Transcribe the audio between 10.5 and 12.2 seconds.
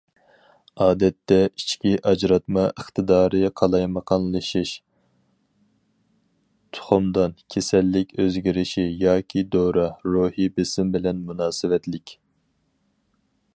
بېسىم بىلەن مۇناسىۋەتلىك.